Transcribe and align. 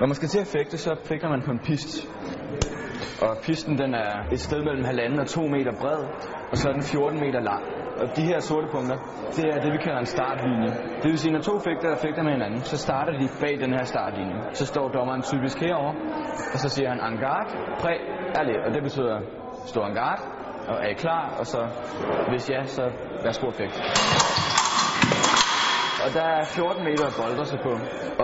Når 0.00 0.06
man 0.06 0.14
skal 0.14 0.28
til 0.28 0.38
at 0.40 0.46
fægte, 0.46 0.78
så 0.78 0.96
fægter 1.04 1.28
man 1.28 1.42
på 1.42 1.50
en 1.50 1.58
pist. 1.58 2.08
Og 3.22 3.36
pisten 3.42 3.78
den 3.78 3.94
er 3.94 4.12
et 4.32 4.40
sted 4.40 4.60
mellem 4.64 4.84
halvanden 4.84 5.18
og 5.20 5.26
to 5.26 5.42
meter 5.46 5.72
bred, 5.80 6.00
og 6.50 6.56
så 6.56 6.68
er 6.68 6.72
den 6.72 6.82
14 6.82 7.20
meter 7.20 7.40
lang. 7.40 7.62
Og 8.00 8.16
de 8.16 8.22
her 8.22 8.40
sorte 8.40 8.66
punkter, 8.72 8.96
det 9.36 9.44
er 9.54 9.60
det, 9.60 9.72
vi 9.72 9.78
kalder 9.78 9.98
en 9.98 10.06
startlinje. 10.06 10.70
Det 11.02 11.08
vil 11.10 11.18
sige, 11.18 11.32
når 11.32 11.40
to 11.40 11.58
fægter 11.58 11.88
der 11.88 11.96
fægter 11.96 12.22
med 12.22 12.32
hinanden, 12.32 12.60
så 12.60 12.78
starter 12.78 13.12
de 13.18 13.28
bag 13.40 13.60
den 13.60 13.72
her 13.72 13.84
startlinje. 13.84 14.38
Så 14.52 14.66
står 14.66 14.88
dommeren 14.88 15.22
typisk 15.22 15.58
herover, 15.60 15.94
og 16.52 16.58
så 16.58 16.68
siger 16.68 16.88
han 16.88 17.12
en 17.12 17.18
garde, 17.18 17.50
præ, 17.80 17.92
allez. 18.40 18.56
Og 18.66 18.74
det 18.74 18.82
betyder 18.82 19.20
stå 19.66 19.80
en 19.80 19.94
garde, 19.94 20.22
og 20.68 20.76
er 20.84 20.88
I 20.88 20.94
klar? 20.94 21.34
Og 21.38 21.46
så, 21.46 21.60
hvis 22.28 22.50
ja, 22.50 22.64
så 22.64 22.90
værsgo 23.24 23.46
at 23.48 23.54
fægte. 23.54 23.78
Og 26.06 26.12
der 26.14 26.26
er 26.38 26.44
14 26.44 26.84
meter 26.84 27.06
at 27.06 27.14
boldre 27.22 27.44
sig 27.52 27.60
på. 27.66 27.72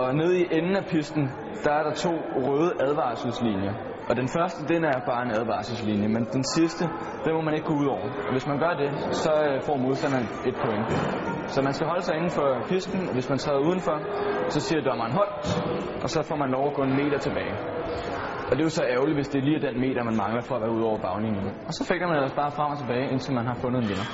Og 0.01 0.15
nede 0.15 0.33
i 0.41 0.43
enden 0.57 0.75
af 0.75 0.85
pisten, 0.85 1.23
der 1.63 1.71
er 1.79 1.83
der 1.87 1.93
to 2.05 2.13
røde 2.45 2.71
advarselslinjer. 2.87 3.73
Og 4.09 4.13
den 4.15 4.27
første, 4.35 4.59
den 4.73 4.83
er 4.83 4.97
bare 5.11 5.21
en 5.27 5.31
advarselslinje, 5.39 6.07
men 6.15 6.23
den 6.37 6.43
sidste, 6.55 6.83
den 7.23 7.31
må 7.37 7.41
man 7.41 7.53
ikke 7.53 7.67
gå 7.67 7.75
ud 7.81 7.87
over. 7.95 8.07
Og 8.27 8.31
hvis 8.31 8.47
man 8.47 8.57
gør 8.59 8.73
det, 8.83 8.89
så 9.23 9.31
øh, 9.47 9.61
får 9.67 9.77
modstanderen 9.77 10.27
et 10.49 10.55
point. 10.63 10.87
Så 11.53 11.61
man 11.61 11.73
skal 11.73 11.87
holde 11.87 12.03
sig 12.07 12.15
inden 12.15 12.29
for 12.39 12.47
pisten, 12.69 12.99
og 13.07 13.13
hvis 13.13 13.29
man 13.29 13.37
træder 13.37 13.59
udenfor, 13.69 13.95
så 14.49 14.59
siger 14.59 14.81
dommeren 14.81 15.13
hold, 15.19 15.31
og 16.03 16.09
så 16.09 16.19
får 16.29 16.35
man 16.35 16.49
lov 16.49 16.65
at 16.67 16.73
gå 16.73 16.83
en 16.83 16.95
meter 17.01 17.17
tilbage. 17.17 17.53
Og 18.47 18.51
det 18.51 18.59
er 18.59 18.67
jo 18.69 18.75
så 18.79 18.83
ærgerligt, 18.93 19.17
hvis 19.17 19.27
det 19.27 19.39
er 19.39 19.45
lige 19.49 19.61
den 19.67 19.79
meter, 19.85 20.03
man 20.03 20.17
mangler 20.23 20.41
for 20.41 20.55
at 20.55 20.61
være 20.61 20.71
ude 20.77 20.85
over 20.89 20.99
baglinjen. 21.07 21.47
Og 21.67 21.73
så 21.77 21.81
fægter 21.89 22.07
man 22.07 22.15
ellers 22.15 22.33
bare 22.41 22.51
frem 22.51 22.71
og 22.71 22.77
tilbage, 22.77 23.05
indtil 23.11 23.33
man 23.33 23.45
har 23.45 23.55
fundet 23.63 23.79
en 23.83 23.89
vinder. 23.89 24.07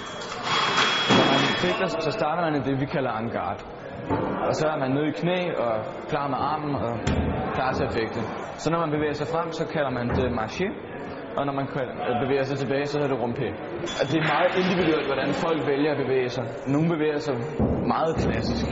Når 1.17 1.25
man 1.25 1.41
fægter, 1.63 1.87
så 1.87 2.11
starter 2.11 2.41
man 2.45 2.53
i 2.55 2.61
det, 2.67 2.79
vi 2.79 2.85
kalder 2.85 3.13
en 3.17 3.29
guard. 3.29 3.61
Og 4.47 4.53
så 4.55 4.67
er 4.73 4.77
man 4.83 4.91
nede 4.91 5.07
i 5.07 5.11
knæ 5.21 5.39
og 5.65 5.73
klar 6.09 6.27
med 6.27 6.37
armen 6.51 6.75
og 6.75 6.93
klar 7.57 7.71
til 7.73 7.83
at 7.83 7.91
fægte. 7.91 8.19
Så 8.61 8.71
når 8.71 8.79
man 8.79 8.91
bevæger 8.95 9.13
sig 9.13 9.27
frem, 9.27 9.51
så 9.51 9.63
kalder 9.73 9.89
man 9.89 10.07
det 10.09 10.27
marché. 10.41 10.67
Og 11.37 11.45
når 11.45 11.53
man 11.53 11.65
øh, 11.65 12.15
bevæger 12.23 12.43
sig 12.43 12.57
tilbage, 12.57 12.85
så 12.85 12.99
hedder 12.99 13.11
det 13.15 13.19
rumpé. 13.23 13.47
Og 13.99 14.03
det 14.09 14.17
er 14.23 14.27
meget 14.35 14.51
individuelt, 14.63 15.05
hvordan 15.11 15.29
folk 15.45 15.59
vælger 15.71 15.91
at 15.95 15.99
bevæge 16.03 16.29
sig. 16.29 16.45
Nogle 16.73 16.87
bevæger 16.95 17.19
sig 17.27 17.35
meget 17.95 18.13
klassisk, 18.23 18.65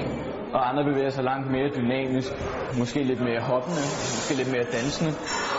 og 0.56 0.70
andre 0.70 0.84
bevæger 0.92 1.10
sig 1.18 1.24
langt 1.24 1.48
mere 1.56 1.70
dynamisk, 1.80 2.32
måske 2.82 3.00
lidt 3.12 3.22
mere 3.30 3.42
hoppende, 3.52 3.82
måske 4.18 4.34
lidt 4.42 4.52
mere 4.56 4.68
dansende, 4.78 5.12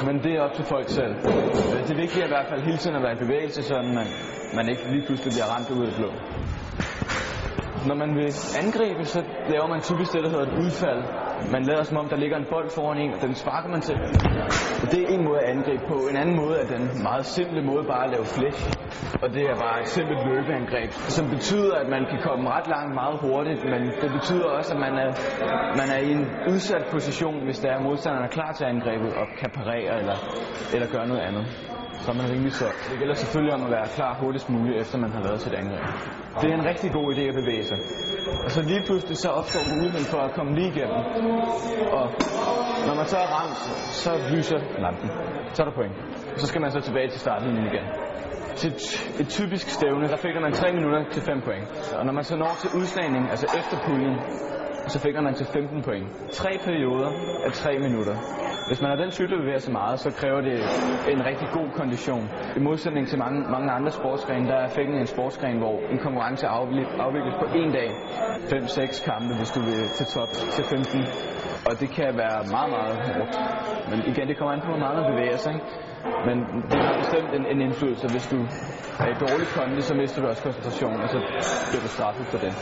men 0.07 0.23
det 0.25 0.33
er 0.37 0.41
op 0.41 0.53
til 0.55 0.65
folk 0.65 0.89
selv. 0.89 1.15
Øh, 1.75 1.81
det 1.87 1.91
er 1.91 2.01
vigtigt 2.05 2.25
i 2.25 2.29
hvert 2.29 2.47
fald 2.51 2.61
hele 2.63 2.77
tiden 2.79 2.97
at 2.97 3.03
være 3.03 3.13
i 3.13 3.23
bevægelse, 3.25 3.63
så 3.63 3.75
man, 3.83 4.07
man 4.55 4.69
ikke 4.69 4.83
lige 4.91 5.07
pludselig 5.07 5.33
bliver 5.33 5.47
ramt 5.47 5.71
ud 5.71 5.81
af 5.81 5.87
det 5.87 5.97
blå. 5.97 6.11
Når 7.89 7.95
man 7.95 8.15
vil 8.15 8.33
angribe, 8.63 9.05
så 9.05 9.23
laver 9.49 9.67
man 9.67 9.81
typisk 9.81 10.13
det, 10.13 10.23
der 10.25 10.31
hedder 10.31 10.47
et 10.47 10.59
udfald. 10.65 11.03
Man 11.53 11.63
lader 11.63 11.83
som 11.83 11.97
om, 11.97 12.09
der 12.09 12.17
ligger 12.17 12.37
en 12.37 12.47
bold 12.51 12.71
foran 12.71 12.99
en, 12.99 13.13
og 13.15 13.21
den 13.21 13.35
sparker 13.35 13.69
man 13.69 13.81
til. 13.81 13.97
Og 14.83 14.87
det 14.93 15.01
er 15.03 15.09
en 15.15 15.25
måde 15.25 15.41
at 15.41 15.49
angribe 15.57 15.83
på. 15.89 15.97
En 16.13 16.17
anden 16.17 16.37
måde 16.37 16.57
er 16.63 16.67
den 16.77 17.03
meget 17.03 17.25
simple 17.27 17.63
måde 17.63 17.85
bare 17.85 18.05
at 18.05 18.11
lave 18.11 18.25
flæk. 18.25 18.57
Og 19.23 19.29
det 19.35 19.43
er 19.53 19.57
bare 19.67 19.81
et 19.81 19.89
simpelt 19.89 20.21
løbeangreb, 20.27 20.91
som 21.17 21.25
betyder, 21.31 21.75
at 21.83 21.89
man 21.89 22.03
kan 22.11 22.19
komme 22.23 22.51
ret 22.51 22.69
langt 22.75 22.95
meget 22.95 23.17
hurtigt, 23.21 23.61
men 23.73 23.81
det 24.03 24.11
betyder 24.13 24.47
også, 24.59 24.75
at 24.75 24.81
man 24.81 24.95
er, 25.05 25.11
man 25.81 25.89
er 25.91 25.99
i 26.09 26.11
en 26.13 26.25
udsat 26.53 26.85
position, 26.91 27.45
hvis 27.45 27.59
der 27.59 27.71
er 27.71 27.81
modstanderen 27.81 28.25
er 28.25 28.29
klar 28.39 28.53
til 28.53 28.65
angrebet 28.65 29.11
og 29.21 29.27
kan 29.41 29.51
parere 29.51 29.99
eller, 30.01 30.17
eller 30.75 30.87
gøre 30.95 31.07
noget 31.07 31.21
andet 31.23 31.47
så 31.99 32.11
er 32.11 32.15
man 32.17 32.31
rimelig 32.31 32.53
solgt. 32.53 32.89
Det 32.91 32.99
gælder 32.99 33.15
selvfølgelig 33.15 33.55
om 33.55 33.63
at 33.65 33.71
være 33.71 33.87
klar 33.97 34.15
hurtigst 34.21 34.51
muligt, 34.51 34.81
efter 34.81 34.99
man 34.99 35.13
har 35.13 35.23
lavet 35.23 35.41
sit 35.41 35.55
angreb. 35.55 35.85
Det 36.41 36.51
er 36.51 36.55
en 36.55 36.67
rigtig 36.73 36.93
god 36.93 37.15
idé 37.15 37.21
at 37.21 37.35
bevæge 37.35 37.65
sig. 37.65 37.79
Og 38.45 38.51
så 38.51 38.61
lige 38.63 38.83
pludselig 38.87 39.17
så 39.17 39.29
opstår 39.29 39.63
muligheden 39.75 40.07
for 40.13 40.19
at 40.27 40.33
komme 40.33 40.55
lige 40.59 40.69
igennem. 40.75 41.01
Og 41.99 42.07
når 42.87 42.95
man 43.01 43.07
så 43.13 43.17
er 43.17 43.29
ramt, 43.39 43.59
så 44.03 44.11
lyser 44.35 44.61
lampen. 44.85 45.11
Så 45.55 45.63
er 45.63 45.67
der 45.67 45.75
point. 45.81 45.97
Og 46.35 46.41
så 46.41 46.47
skal 46.47 46.61
man 46.61 46.71
så 46.71 46.81
tilbage 46.81 47.09
til 47.09 47.21
starten 47.21 47.51
igen. 47.71 47.87
Til 48.57 48.71
et 49.21 49.29
typisk 49.29 49.69
stævne, 49.69 50.09
der 50.09 50.17
fik 50.17 50.35
man 50.43 50.53
3 50.53 50.73
minutter 50.73 51.05
til 51.11 51.23
5 51.23 51.41
point. 51.41 51.67
Og 51.99 52.07
når 52.07 52.13
man 52.13 52.25
så 52.25 52.37
når 52.37 52.55
til 52.63 52.71
udslagning, 52.79 53.31
altså 53.31 53.47
efter 53.59 53.77
puljen, 53.87 54.17
så 54.87 54.99
fik 55.01 55.15
man 55.15 55.35
til 55.35 55.47
15 55.47 55.83
point. 55.83 56.07
Tre 56.33 56.59
perioder 56.65 57.11
af 57.47 57.53
3 57.53 57.79
minutter. 57.79 58.17
Hvis 58.69 58.81
man 58.83 58.91
har 58.91 58.97
den 59.05 59.11
cykel, 59.11 59.33
der 59.37 59.41
bevæger 59.41 59.59
sig 59.59 59.73
meget, 59.73 60.01
så 60.01 60.11
kræver 60.11 60.41
det 60.41 60.57
en 61.15 61.27
rigtig 61.27 61.49
god 61.53 61.69
kondition. 61.81 62.31
I 62.57 62.61
modsætning 62.61 63.09
til 63.09 63.19
mange, 63.19 63.41
mange 63.51 63.71
andre 63.71 63.91
sportsgrene, 63.91 64.49
der 64.49 64.55
er 64.55 64.69
fægtning 64.69 65.01
en 65.01 65.07
sportsgren, 65.07 65.59
hvor 65.59 65.77
en 65.93 65.99
konkurrence 65.99 66.47
afvikles 66.47 67.35
på 67.43 67.47
en 67.61 67.73
dag. 67.73 67.91
5-6 67.91 69.11
kampe, 69.11 69.35
hvis 69.35 69.51
du 69.51 69.61
vil 69.61 69.89
til 69.99 70.07
top 70.07 70.29
til 70.55 70.65
15. 70.65 71.07
Og 71.69 71.81
det 71.81 71.91
kan 71.91 72.17
være 72.17 72.39
meget, 72.51 72.71
meget 72.71 72.97
hårdt. 73.09 73.35
Men 73.91 73.99
igen, 74.07 74.29
det 74.29 74.37
kommer 74.39 74.53
an 74.55 74.61
på, 74.61 74.67
hvor 74.67 74.79
meget 74.85 74.97
man 75.03 75.11
bevæger 75.13 75.37
sig. 75.37 75.53
Ikke? 75.55 75.67
Men 76.27 76.37
det 76.73 76.81
har 76.87 76.95
bestemt 77.03 77.31
en, 77.35 77.47
en 77.47 77.61
indflydelse. 77.61 78.09
Hvis 78.09 78.27
du 78.27 78.39
er 79.05 79.09
i 79.15 79.17
dårlig 79.25 79.49
kondi, 79.49 79.81
så 79.81 79.95
mister 79.95 80.23
du 80.23 80.29
også 80.29 80.43
koncentration, 80.43 80.97
og 81.03 81.09
så 81.09 81.19
bliver 81.71 81.83
du 81.83 81.89
straffet 81.89 82.27
for 82.27 82.39
det. 82.39 82.53